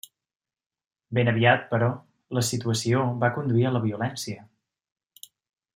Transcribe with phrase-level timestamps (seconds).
[1.17, 1.89] Ben aviat, però,
[2.39, 4.43] la situació va conduir a la violència.